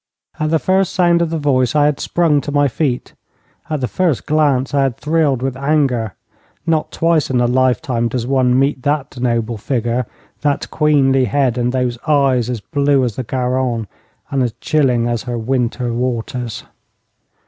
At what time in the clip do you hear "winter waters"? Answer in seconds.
15.37-16.63